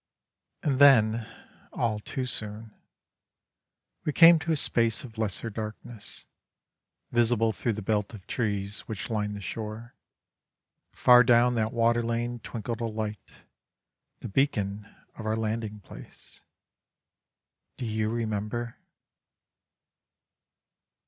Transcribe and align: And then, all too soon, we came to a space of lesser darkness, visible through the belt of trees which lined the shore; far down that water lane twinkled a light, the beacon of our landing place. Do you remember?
And 0.63 0.79
then, 0.79 1.27
all 1.71 1.99
too 1.99 2.25
soon, 2.25 2.71
we 4.03 4.11
came 4.11 4.39
to 4.39 4.51
a 4.51 4.55
space 4.55 5.03
of 5.03 5.19
lesser 5.19 5.51
darkness, 5.51 6.25
visible 7.11 7.51
through 7.51 7.73
the 7.73 7.83
belt 7.83 8.11
of 8.15 8.25
trees 8.25 8.79
which 8.87 9.11
lined 9.11 9.35
the 9.35 9.41
shore; 9.41 9.93
far 10.91 11.23
down 11.23 11.53
that 11.53 11.71
water 11.71 12.01
lane 12.01 12.39
twinkled 12.39 12.81
a 12.81 12.85
light, 12.85 13.45
the 14.21 14.27
beacon 14.27 14.89
of 15.19 15.27
our 15.27 15.37
landing 15.37 15.81
place. 15.81 16.41
Do 17.77 17.85
you 17.85 18.09
remember? 18.09 18.79